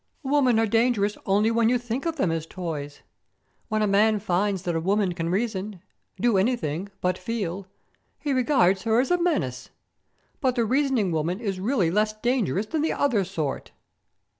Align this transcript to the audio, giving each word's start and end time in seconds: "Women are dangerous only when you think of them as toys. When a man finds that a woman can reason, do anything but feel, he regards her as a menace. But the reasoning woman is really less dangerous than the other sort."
"Women 0.23 0.57
are 0.57 0.65
dangerous 0.65 1.15
only 1.27 1.51
when 1.51 1.69
you 1.69 1.77
think 1.77 2.07
of 2.07 2.15
them 2.15 2.31
as 2.31 2.47
toys. 2.47 3.03
When 3.67 3.83
a 3.83 3.87
man 3.87 4.17
finds 4.19 4.63
that 4.63 4.73
a 4.75 4.79
woman 4.79 5.13
can 5.13 5.29
reason, 5.29 5.79
do 6.19 6.39
anything 6.39 6.89
but 7.01 7.19
feel, 7.19 7.67
he 8.17 8.33
regards 8.33 8.81
her 8.81 8.99
as 8.99 9.11
a 9.11 9.21
menace. 9.21 9.69
But 10.39 10.55
the 10.55 10.65
reasoning 10.65 11.11
woman 11.11 11.39
is 11.39 11.59
really 11.59 11.91
less 11.91 12.13
dangerous 12.13 12.65
than 12.65 12.81
the 12.81 12.93
other 12.93 13.23
sort." 13.23 13.73